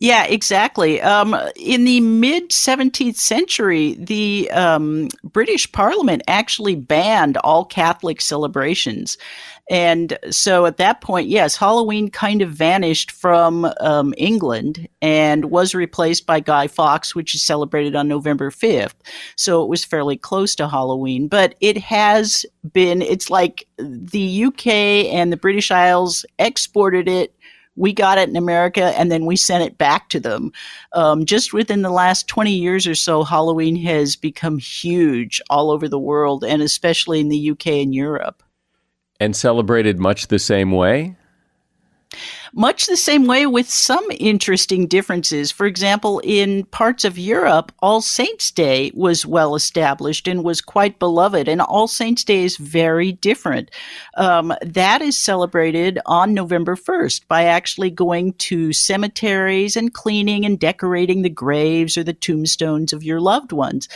[0.00, 1.00] Yeah, exactly.
[1.00, 9.16] Um, in the mid 17th century, the um, British Parliament actually banned all Catholic celebrations.
[9.70, 15.74] And so at that point, yes, Halloween kind of vanished from um, England and was
[15.74, 18.94] replaced by Guy Fawkes, which is celebrated on November 5th.
[19.36, 21.28] So it was fairly close to Halloween.
[21.28, 27.34] But it has been, it's like the UK and the British Isles exported it
[27.76, 30.52] we got it in America and then we sent it back to them.
[30.92, 35.88] Um, just within the last 20 years or so, Halloween has become huge all over
[35.88, 38.42] the world and especially in the UK and Europe.
[39.20, 41.16] And celebrated much the same way?
[42.54, 45.50] Much the same way with some interesting differences.
[45.50, 50.98] For example, in parts of Europe, All Saints' Day was well established and was quite
[50.98, 53.70] beloved, and All Saints' Day is very different.
[54.16, 60.58] Um, that is celebrated on November 1st by actually going to cemeteries and cleaning and
[60.58, 63.88] decorating the graves or the tombstones of your loved ones.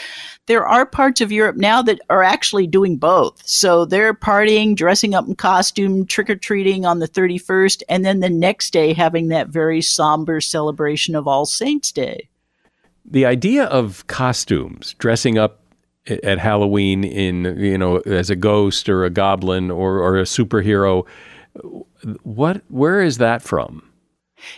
[0.47, 3.47] There are parts of Europe now that are actually doing both.
[3.47, 8.21] So they're partying, dressing up in costume, trick or treating on the 31st, and then
[8.21, 12.29] the next day having that very somber celebration of All Saints' Day.
[13.05, 15.61] The idea of costumes, dressing up
[16.07, 21.07] at Halloween in you know as a ghost or a goblin or, or a superhero,
[22.23, 23.83] what where is that from?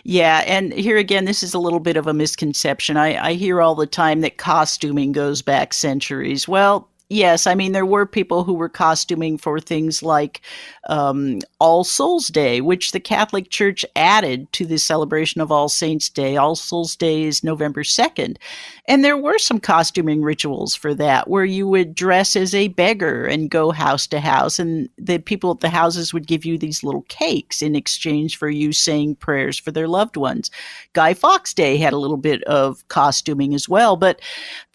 [0.04, 2.96] Yeah, and here again, this is a little bit of a misconception.
[2.96, 6.46] I, I hear all the time that costuming goes back centuries.
[6.46, 10.42] Well, Yes, I mean there were people who were costuming for things like
[10.88, 16.08] um, All Souls Day, which the Catholic Church added to the celebration of All Saints
[16.08, 16.36] Day.
[16.36, 18.38] All Souls Day is November second,
[18.86, 23.26] and there were some costuming rituals for that, where you would dress as a beggar
[23.26, 26.84] and go house to house, and the people at the houses would give you these
[26.84, 30.48] little cakes in exchange for you saying prayers for their loved ones.
[30.92, 34.20] Guy Fawkes Day had a little bit of costuming as well, but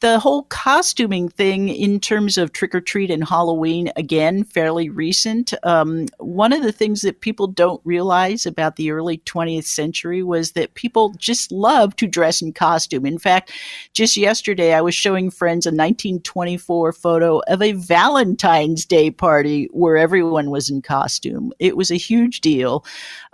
[0.01, 5.53] the whole costuming thing in terms of trick or treat and Halloween, again, fairly recent.
[5.63, 10.53] Um, one of the things that people don't realize about the early 20th century was
[10.53, 13.05] that people just love to dress in costume.
[13.05, 13.51] In fact,
[13.93, 19.97] just yesterday, I was showing friends a 1924 photo of a Valentine's Day party where
[19.97, 21.51] everyone was in costume.
[21.59, 22.85] It was a huge deal.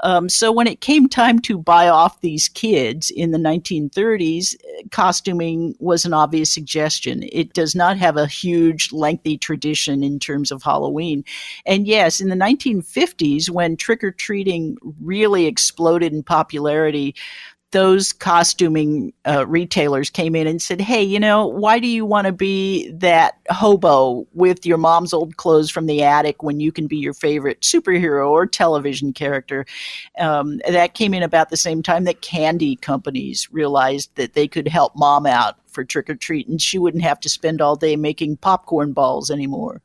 [0.02, 4.56] Um, so when it came time to buy off these kids in the 1930s,
[4.92, 7.24] costuming was an obvious suggestion.
[7.32, 11.24] It does not have a huge, lengthy tradition in terms of Halloween.
[11.66, 17.16] And yes, in the 1950s, when trick or treating really exploded in popularity,
[17.72, 22.28] those costuming uh, retailers came in and said, Hey, you know, why do you want
[22.28, 26.88] to be that hobo with your mom's old clothes from the attic when you can
[26.88, 29.66] be your favorite superhero or television character?
[30.20, 34.68] Um, that came in about the same time that candy companies realized that they could
[34.68, 37.96] help mom out for trick or treat and she wouldn't have to spend all day
[37.96, 39.82] making popcorn balls anymore.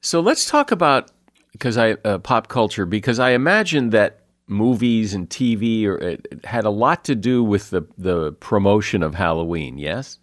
[0.00, 1.10] So let's talk about
[1.52, 6.64] because I uh, pop culture because I imagine that movies and TV or it had
[6.64, 10.18] a lot to do with the the promotion of Halloween, yes?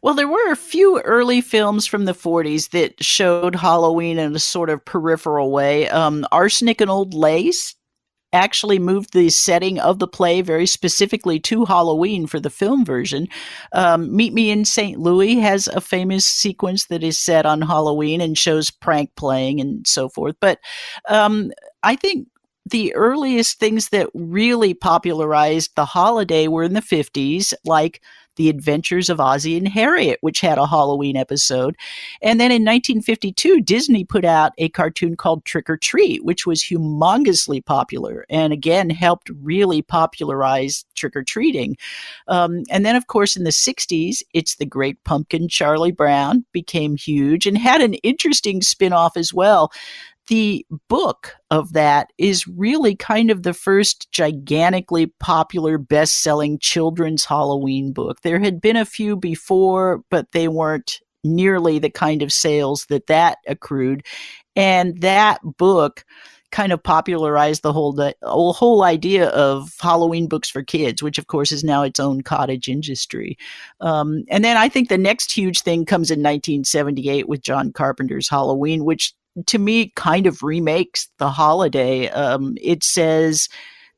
[0.00, 4.38] Well, there were a few early films from the 40s that showed Halloween in a
[4.38, 5.88] sort of peripheral way.
[5.88, 7.74] Um, Arsenic and Old Lace
[8.32, 13.26] actually moved the setting of the play very specifically to Halloween for the film version.
[13.72, 14.98] Um, Meet Me in St.
[14.98, 19.86] Louis has a famous sequence that is set on Halloween and shows prank playing and
[19.86, 20.36] so forth.
[20.40, 20.58] But
[21.08, 22.28] um, I think
[22.70, 28.02] the earliest things that really popularized the holiday were in the 50s, like
[28.38, 31.76] The Adventures of Ozzie and Harriet, which had a Halloween episode.
[32.22, 36.62] And then in 1952, Disney put out a cartoon called Trick or Treat, which was
[36.62, 41.76] humongously popular and again helped really popularize trick or treating.
[42.28, 46.96] Um, and then, of course, in the 60s, It's the Great Pumpkin, Charlie Brown became
[46.96, 49.72] huge and had an interesting spin off as well
[50.28, 57.24] the book of that is really kind of the first gigantically popular best selling children's
[57.24, 58.20] Halloween book.
[58.22, 63.06] There had been a few before, but they weren't nearly the kind of sales that
[63.06, 64.04] that accrued.
[64.54, 66.04] And that book
[66.50, 71.26] kind of popularized the whole the whole idea of Halloween books for kids, which of
[71.26, 73.36] course is now its own cottage industry.
[73.80, 78.28] Um, and then I think the next huge thing comes in 1978 with John Carpenter's
[78.28, 79.12] Halloween, which
[79.46, 82.08] to me kind of remakes the holiday.
[82.08, 83.48] Um, it says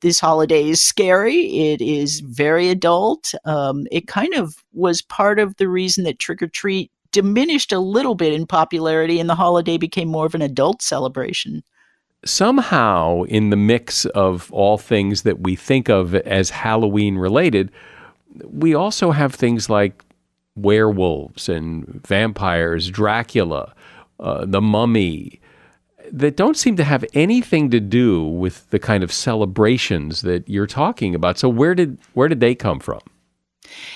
[0.00, 1.70] this holiday is scary.
[1.70, 3.35] It is very adult.
[3.44, 7.79] Um, it kind of was part of the reason that trick or treat diminished a
[7.79, 11.62] little bit in popularity and the holiday became more of an adult celebration.
[12.24, 17.70] Somehow, in the mix of all things that we think of as Halloween related,
[18.45, 20.05] we also have things like
[20.55, 23.74] werewolves and vampires, Dracula,
[24.21, 25.41] uh, the Mummy,
[26.12, 30.66] that don't seem to have anything to do with the kind of celebrations that you're
[30.66, 31.39] talking about.
[31.39, 33.01] So where did where did they come from?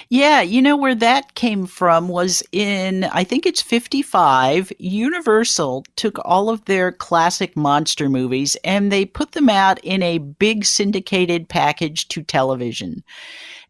[0.08, 4.72] Yeah, you know where that came from was in, I think it's 55.
[4.78, 10.18] Universal took all of their classic monster movies and they put them out in a
[10.18, 13.02] big syndicated package to television.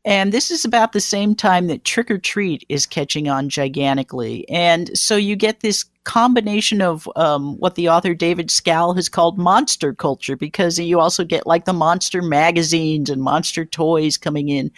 [0.05, 4.47] And this is about the same time that Trick or Treat is catching on gigantically.
[4.51, 9.39] And so you get this combination of um, what the author David Skal has called
[9.39, 14.71] monster culture, because you also get like the monster magazines and monster toys coming in.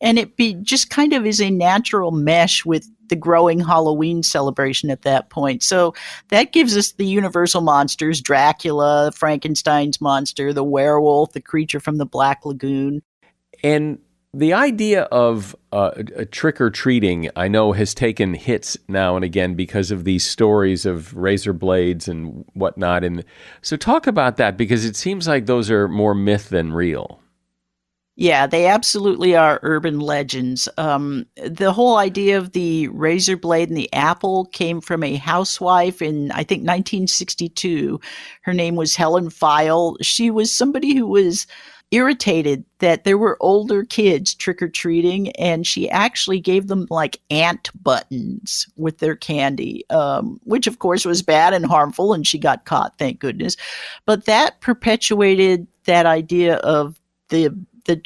[0.00, 4.88] And it be just kind of is a natural mesh with the growing Halloween celebration
[4.88, 5.64] at that point.
[5.64, 5.94] So
[6.28, 12.06] that gives us the universal monsters Dracula, Frankenstein's monster, the werewolf, the creature from the
[12.06, 13.02] Black Lagoon.
[13.64, 13.98] And
[14.32, 15.90] the idea of uh,
[16.30, 20.86] trick or treating, I know, has taken hits now and again because of these stories
[20.86, 23.02] of razor blades and whatnot.
[23.02, 23.24] And
[23.62, 27.20] so, talk about that because it seems like those are more myth than real.
[28.16, 30.68] Yeah, they absolutely are urban legends.
[30.76, 36.02] Um, the whole idea of the razor blade and the apple came from a housewife
[36.02, 37.98] in, I think, 1962.
[38.42, 39.96] Her name was Helen Pfeil.
[40.02, 41.46] She was somebody who was
[41.90, 47.20] irritated that there were older kids trick or treating, and she actually gave them like
[47.30, 52.38] ant buttons with their candy, um, which of course was bad and harmful, and she
[52.38, 53.56] got caught, thank goodness.
[54.06, 57.54] But that perpetuated that idea of the
[57.90, 58.00] the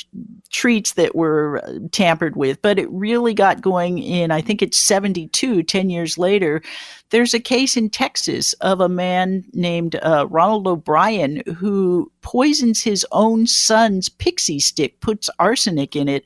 [0.50, 4.78] treats that were uh, tampered with, but it really got going in, I think it's
[4.78, 6.62] 72, 10 years later.
[7.10, 13.06] There's a case in Texas of a man named uh, Ronald O'Bryan who poisons his
[13.12, 16.24] own son's pixie stick, puts arsenic in it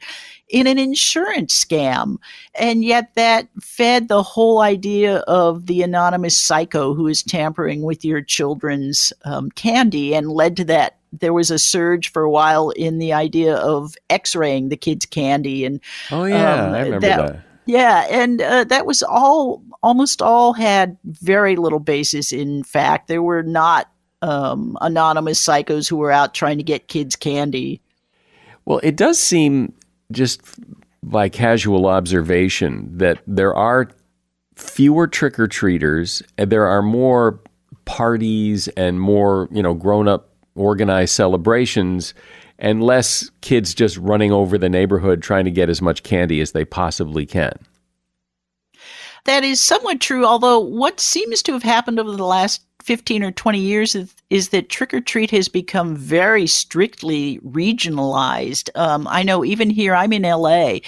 [0.49, 2.17] in an insurance scam.
[2.55, 8.05] And yet that fed the whole idea of the anonymous psycho who is tampering with
[8.05, 12.71] your children's um, candy and led to that there was a surge for a while
[12.71, 15.81] in the idea of x-raying the kids candy and
[16.11, 17.45] oh yeah um, i remember that, that.
[17.67, 23.23] yeah and uh, that was all almost all had very little basis in fact there
[23.23, 23.91] were not
[24.21, 27.81] um, anonymous psychos who were out trying to get kids candy
[28.65, 29.73] well it does seem
[30.11, 30.41] just
[31.03, 33.89] by casual observation that there are
[34.57, 37.41] fewer trick-or-treaters and there are more
[37.85, 40.29] parties and more you know grown-up
[40.59, 42.15] organized celebrations
[42.59, 46.53] and less kids just running over the neighborhood trying to get as much candy as
[46.53, 47.53] they possibly can.
[49.25, 53.31] That is somewhat true, although what seems to have happened over the last 15 or
[53.31, 58.69] 20 years is, is that trick or treat has become very strictly regionalized.
[58.75, 60.79] Um, I know even here, I'm in LA.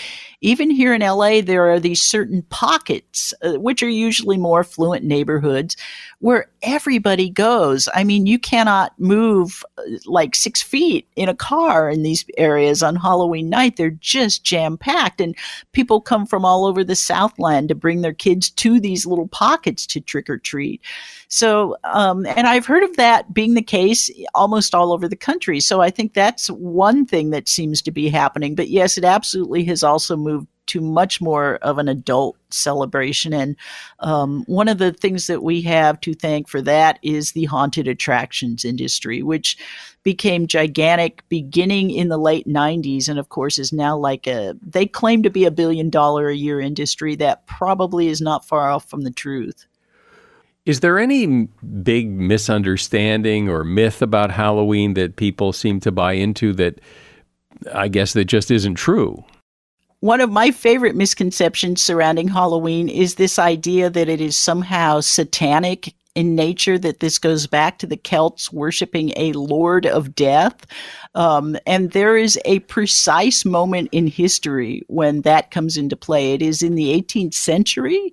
[0.43, 5.05] Even here in LA, there are these certain pockets, uh, which are usually more affluent
[5.05, 5.77] neighborhoods,
[6.19, 7.89] where everybody goes.
[7.95, 12.83] I mean, you cannot move uh, like six feet in a car in these areas
[12.83, 13.77] on Halloween night.
[13.77, 15.37] They're just jam packed, and
[15.73, 19.87] people come from all over the Southland to bring their kids to these little pockets
[19.89, 20.81] to trick or treat.
[21.29, 25.61] So, um, and I've heard of that being the case almost all over the country.
[25.61, 28.55] So I think that's one thing that seems to be happening.
[28.55, 33.35] But yes, it absolutely has also moved to much more of an adult celebration.
[33.35, 33.57] And
[33.99, 37.89] um, one of the things that we have to thank for that is the haunted
[37.89, 39.59] attractions industry, which
[40.05, 44.87] became gigantic beginning in the late 90s and of course is now like a they
[44.87, 48.89] claim to be a billion dollar a year industry that probably is not far off
[48.89, 49.67] from the truth
[50.71, 51.49] is there any
[51.83, 56.81] big misunderstanding or myth about Halloween that people seem to buy into that
[57.75, 59.25] I guess that just isn't true?
[59.99, 65.93] One of my favorite misconceptions surrounding Halloween is this idea that it is somehow satanic
[66.15, 70.67] in nature, that this goes back to the Celts worshiping a lord of death.
[71.17, 76.33] Um, and there is a precise moment in history when that comes into play.
[76.33, 78.13] It is in the 18th century.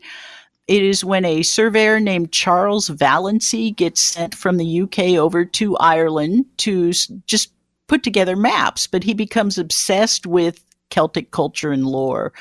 [0.68, 5.78] It is when a surveyor named Charles Vallancey gets sent from the UK over to
[5.78, 6.91] Ireland to
[7.26, 7.51] just
[7.88, 12.34] put together maps, but he becomes obsessed with Celtic culture and lore.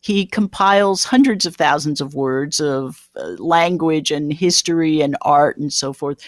[0.00, 5.72] He compiles hundreds of thousands of words of uh, language and history and art and
[5.72, 6.18] so forth.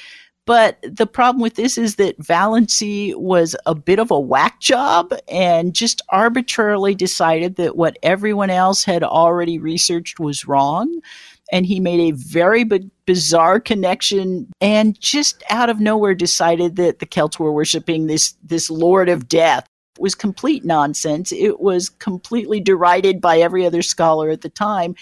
[0.44, 5.12] But the problem with this is that Vallancey was a bit of a whack job
[5.28, 11.02] and just arbitrarily decided that what everyone else had already researched was wrong
[11.50, 16.98] and he made a very b- bizarre connection and just out of nowhere decided that
[16.98, 19.66] the Celts were worshiping this this lord of death.
[19.96, 21.32] It was complete nonsense.
[21.32, 24.94] It was completely derided by every other scholar at the time.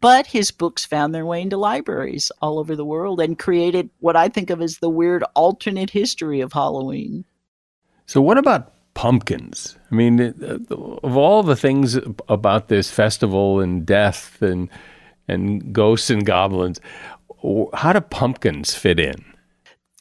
[0.00, 4.16] But his books found their way into libraries all over the world and created what
[4.16, 7.24] I think of as the weird alternate history of Halloween.
[8.06, 9.76] So, what about pumpkins.
[9.90, 10.20] I mean,
[10.70, 14.68] of all the things about this festival and death and
[15.28, 16.80] and ghosts and goblins,
[17.74, 19.24] how do pumpkins fit in?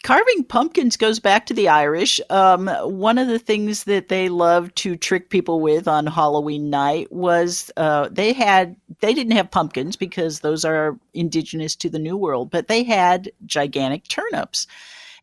[0.04, 2.20] carving pumpkins goes back to the Irish.
[2.30, 7.12] Um, one of the things that they loved to trick people with on Halloween night
[7.12, 12.18] was uh, they had they didn't have pumpkins because those are indigenous to the New
[12.18, 14.68] World, but they had gigantic turnips.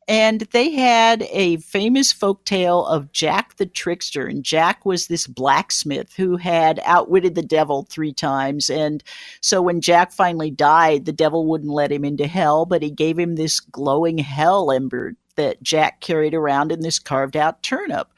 [0.08, 4.26] And they had a famous folk tale of Jack the Trickster.
[4.26, 8.70] And Jack was this blacksmith who had outwitted the devil three times.
[8.70, 9.04] And
[9.42, 13.18] so when Jack finally died, the devil wouldn't let him into hell, but he gave
[13.18, 18.08] him this glowing hell ember that Jack carried around in this carved out turnip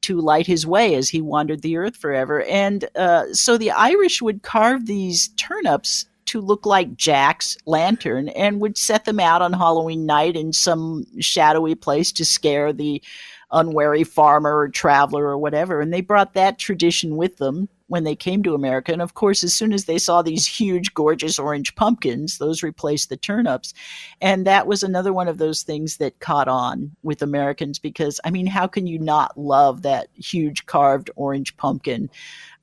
[0.00, 2.42] to light his way as he wandered the earth forever.
[2.44, 8.60] And uh, so the Irish would carve these turnips to look like Jack's lantern and
[8.60, 13.02] would set them out on Halloween night in some shadowy place to scare the
[13.50, 15.80] unwary farmer or traveler or whatever.
[15.80, 18.92] And they brought that tradition with them when they came to America.
[18.92, 23.08] And of course, as soon as they saw these huge, gorgeous orange pumpkins, those replaced
[23.08, 23.74] the turnips.
[24.20, 28.30] And that was another one of those things that caught on with Americans because, I
[28.30, 32.10] mean, how can you not love that huge carved orange pumpkin?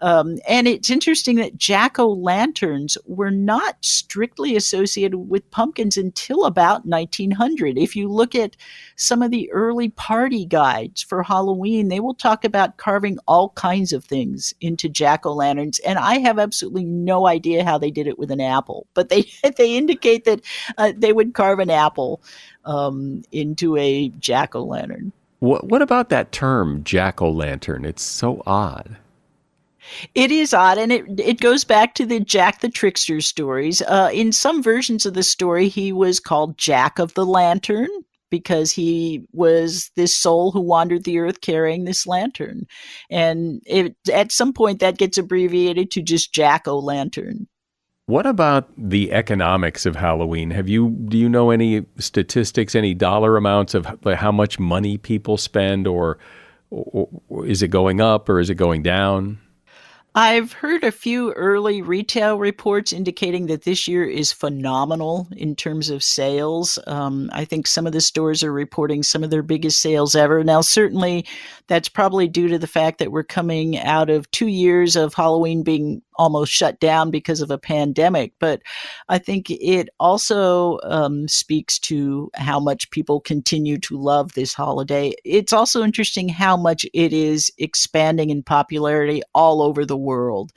[0.02, 6.46] Um, and it's interesting that jack o' lanterns were not strictly associated with pumpkins until
[6.46, 7.78] about 1900.
[7.78, 8.58] If you look at
[8.98, 13.94] some of the early party guides for Halloween, they will talk about carving all kinds
[13.94, 15.80] of things into jack o' lanterns.
[15.80, 19.30] And I have absolutely no idea how they did it with an apple, but they,
[19.58, 20.42] they indicate that
[20.78, 22.22] uh, they would carve an apple
[22.66, 25.12] um, into a jack o' lantern.
[25.40, 27.86] What, what about that term, jack o' lantern?
[27.86, 28.98] It's so odd.
[30.16, 33.84] It is odd, and it it goes back to the Jack the Trickster stories.
[33.84, 37.90] Uh, in some versions of the story, he was called Jack of the Lantern
[38.30, 42.66] because he was this soul who wandered the earth carrying this lantern,
[43.10, 47.48] and it, at some point that gets abbreviated to just Jack o' Lantern.
[48.08, 50.52] What about the economics of Halloween?
[50.52, 55.38] Have you do you know any statistics, any dollar amounts of how much money people
[55.38, 56.20] spend, or,
[56.70, 59.40] or, or is it going up or is it going down?
[60.18, 65.90] I've heard a few early retail reports indicating that this year is phenomenal in terms
[65.90, 66.80] of sales.
[66.88, 70.42] Um, I think some of the stores are reporting some of their biggest sales ever.
[70.42, 71.26] Now, certainly
[71.68, 75.64] that's probably due to the fact that we're coming out of two years of Halloween
[75.64, 78.34] being almost shut down because of a pandemic.
[78.40, 78.62] But
[79.10, 85.14] I think it also um, speaks to how much people continue to love this holiday.
[85.24, 90.52] It's also interesting how much it is expanding in popularity all over the world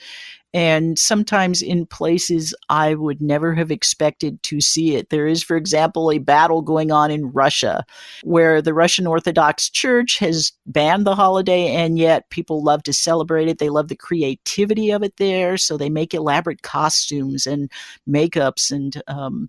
[0.55, 5.11] and sometimes in places I would never have expected to see it.
[5.11, 7.85] There is, for example, a battle going on in Russia
[8.23, 13.49] where the Russian Orthodox Church has banned the holiday, and yet people love to celebrate
[13.49, 13.59] it.
[13.59, 17.71] They love the creativity of it there, so they make elaborate costumes and
[18.09, 19.49] makeups and um,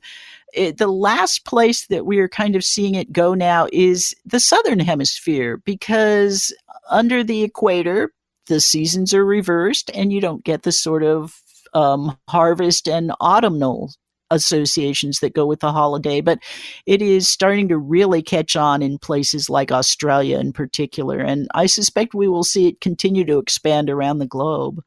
[0.53, 4.39] it, the last place that we are kind of seeing it go now is the
[4.39, 6.53] southern hemisphere because
[6.89, 8.11] under the equator
[8.49, 11.41] the seasons are reversed and you don't get the sort of
[11.73, 13.93] um, harvest and autumnal
[14.31, 16.39] associations that go with the holiday, but
[16.85, 21.19] it is starting to really catch on in places like Australia in particular.
[21.19, 24.83] And I suspect we will see it continue to expand around the globe.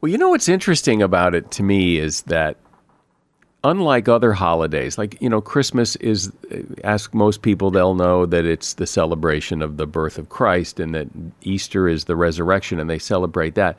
[0.00, 2.56] Well, you know what's interesting about it to me is that
[3.64, 6.32] unlike other holidays, like, you know, Christmas is,
[6.84, 10.94] ask most people, they'll know that it's the celebration of the birth of Christ and
[10.94, 11.08] that
[11.42, 13.76] Easter is the resurrection and they celebrate that.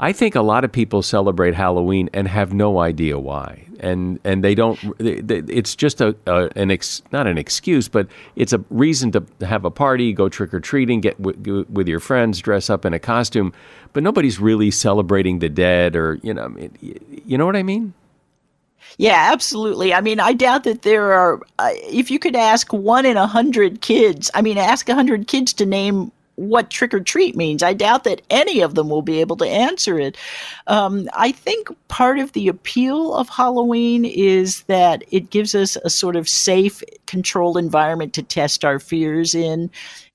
[0.00, 4.44] I think a lot of people celebrate Halloween and have no idea why, and and
[4.44, 4.78] they don't.
[5.00, 8.06] It's just a, a an ex, not an excuse, but
[8.36, 11.98] it's a reason to have a party, go trick or treating, get w- with your
[11.98, 13.52] friends, dress up in a costume,
[13.92, 17.92] but nobody's really celebrating the dead or you know, you know what I mean.
[18.96, 19.92] Yeah, absolutely.
[19.92, 23.26] I mean, I doubt that there are, uh, if you could ask one in a
[23.26, 27.64] hundred kids, I mean, ask a hundred kids to name what trick or treat means.
[27.64, 30.16] I doubt that any of them will be able to answer it.
[30.68, 35.90] Um, I think part of the appeal of Halloween is that it gives us a
[35.90, 39.68] sort of safe, controlled environment to test our fears in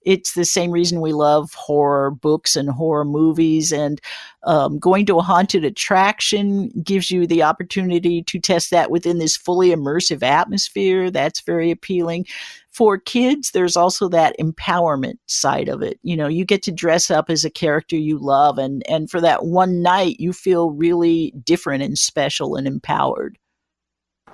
[0.05, 3.71] it's the same reason we love horror books and horror movies.
[3.71, 4.01] And
[4.43, 9.37] um, going to a haunted attraction gives you the opportunity to test that within this
[9.37, 11.09] fully immersive atmosphere.
[11.09, 12.25] That's very appealing.
[12.71, 15.99] For kids, there's also that empowerment side of it.
[16.01, 19.21] You know, you get to dress up as a character you love, and and for
[19.21, 23.37] that one night, you feel really different and special and empowered.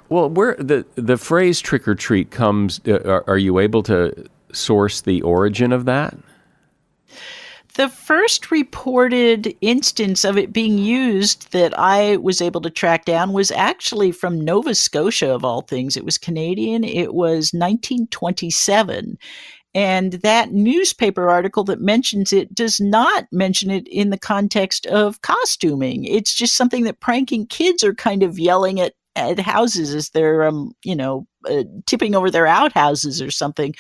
[0.08, 4.26] Well, where the the phrase "trick or treat" comes, uh, are, are you able to
[4.52, 6.18] source the origin of that?
[7.76, 13.32] The first reported instance of it being used that I was able to track down
[13.32, 15.96] was actually from Nova Scotia, of all things.
[15.96, 16.84] It was Canadian.
[16.84, 19.18] It was 1927.
[19.76, 25.22] And that newspaper article that mentions it does not mention it in the context of
[25.22, 26.06] costuming.
[26.06, 30.44] It's just something that pranking kids are kind of yelling at at houses as they're
[30.44, 33.74] um you know uh, tipping over their outhouses or something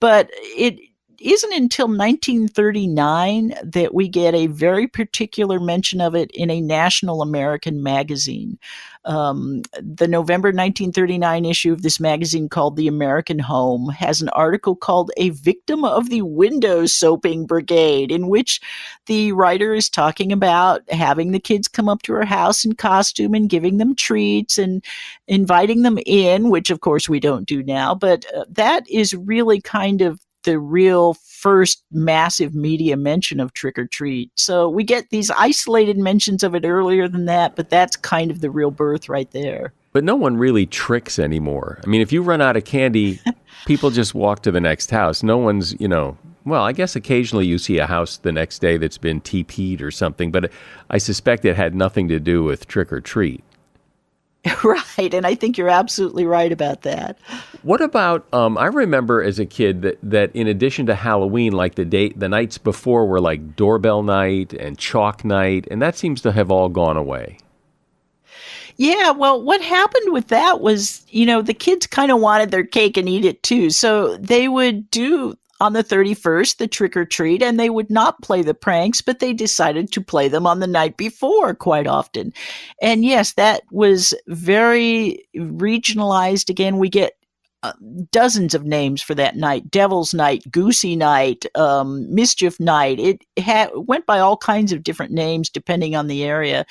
[0.00, 0.78] but it
[1.20, 7.22] isn't until 1939 that we get a very particular mention of it in a national
[7.22, 8.58] American magazine.
[9.04, 14.76] Um, the November 1939 issue of this magazine called The American Home has an article
[14.76, 18.60] called A Victim of the Window Soaping Brigade, in which
[19.06, 23.34] the writer is talking about having the kids come up to her house in costume
[23.34, 24.84] and giving them treats and
[25.26, 27.94] inviting them in, which of course we don't do now.
[27.94, 33.78] But uh, that is really kind of the real first massive media mention of trick
[33.78, 34.30] or treat.
[34.34, 38.40] So we get these isolated mentions of it earlier than that, but that's kind of
[38.40, 39.72] the real birth right there.
[39.92, 41.80] But no one really tricks anymore.
[41.84, 43.20] I mean, if you run out of candy,
[43.66, 45.22] people just walk to the next house.
[45.22, 48.76] No one's, you know, well, I guess occasionally you see a house the next day
[48.76, 50.50] that's been TP'd or something, but
[50.90, 53.42] I suspect it had nothing to do with trick or treat.
[54.64, 57.18] right, and I think you're absolutely right about that.
[57.62, 58.26] What about?
[58.32, 62.18] Um, I remember as a kid that that in addition to Halloween, like the date,
[62.18, 66.50] the nights before were like doorbell night and chalk night, and that seems to have
[66.50, 67.38] all gone away.
[68.76, 72.64] Yeah, well, what happened with that was, you know, the kids kind of wanted their
[72.64, 73.70] cake and eat it too.
[73.70, 78.22] So they would do on the 31st, the trick or treat, and they would not
[78.22, 82.32] play the pranks, but they decided to play them on the night before quite often.
[82.80, 86.48] And yes, that was very regionalized.
[86.48, 87.17] Again, we get
[87.64, 87.72] uh,
[88.12, 89.68] dozens of names for that night.
[89.68, 93.00] Devil's night goosey night um, mischief night.
[93.00, 96.64] It ha- went by all kinds of different names depending on the area.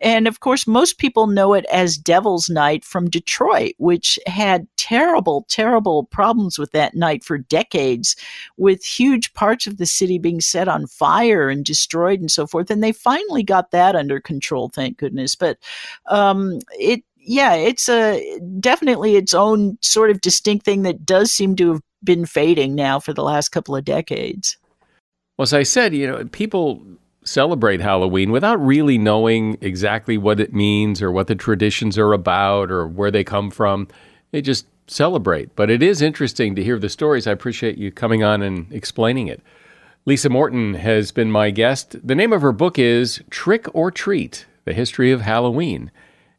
[0.00, 5.46] And of course most people know it as devil's night from detroit which had terrible
[5.48, 8.14] terrible problems with that night for decades
[8.58, 12.70] with huge parts of the city being set on fire and destroyed and so forth.
[12.70, 15.34] And they finally got that under control thank goodness.
[15.34, 15.58] But
[16.06, 21.56] um, it yeah, it's a definitely its own sort of distinct thing that does seem
[21.56, 24.56] to have been fading now for the last couple of decades.
[25.36, 26.82] Well, as I said, you know, people
[27.24, 32.70] celebrate Halloween without really knowing exactly what it means or what the traditions are about
[32.70, 33.88] or where they come from.
[34.30, 35.56] They just celebrate.
[35.56, 37.26] But it is interesting to hear the stories.
[37.26, 39.42] I appreciate you coming on and explaining it.
[40.06, 41.96] Lisa Morton has been my guest.
[42.06, 45.90] The name of her book is Trick or Treat The History of Halloween.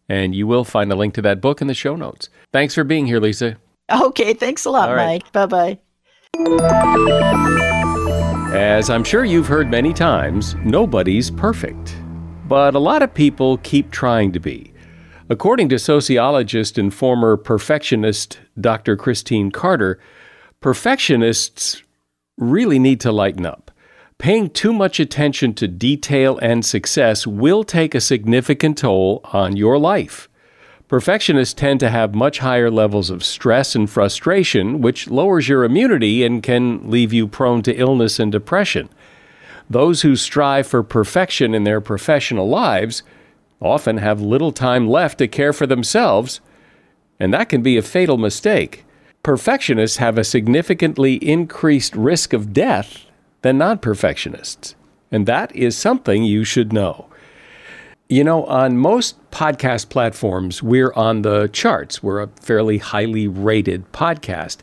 [0.08, 2.30] And you will find a link to that book in the show notes.
[2.53, 3.58] Thanks for being here, Lisa.
[3.91, 5.24] Okay, thanks a lot, right.
[5.24, 5.32] Mike.
[5.32, 5.80] Bye bye.
[8.56, 11.95] As I'm sure you've heard many times, nobody's perfect.
[12.47, 14.74] But a lot of people keep trying to be.
[15.30, 18.95] According to sociologist and former perfectionist Dr.
[18.95, 19.99] Christine Carter,
[20.62, 21.82] perfectionists
[22.38, 23.64] really need to lighten up.
[24.18, 29.78] Paying too much attention to detail and success will take a significant toll on your
[29.78, 30.30] life.
[30.88, 36.24] Perfectionists tend to have much higher levels of stress and frustration, which lowers your immunity
[36.24, 38.89] and can leave you prone to illness and depression.
[39.70, 43.03] Those who strive for perfection in their professional lives
[43.59, 46.39] often have little time left to care for themselves,
[47.20, 48.86] and that can be a fatal mistake.
[49.24, 53.05] Perfectionists have a significantly increased risk of death
[53.46, 54.74] than non perfectionists.
[55.12, 57.06] And that is something you should know.
[58.10, 62.02] You know, on most podcast platforms, we're on the charts.
[62.02, 64.58] We're a fairly highly rated podcast.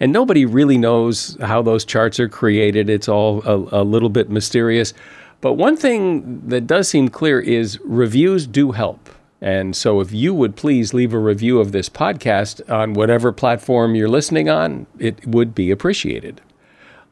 [0.00, 2.90] And nobody really knows how those charts are created.
[2.90, 4.92] It's all a, a, little bit mysterious.
[5.40, 9.08] But one thing that does seem clear is reviews do help.
[9.40, 13.94] And so if you would please leave a review of this podcast on whatever platform
[13.94, 16.42] you're listening on, it would be appreciated.